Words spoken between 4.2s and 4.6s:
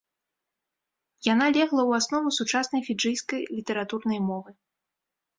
мовы.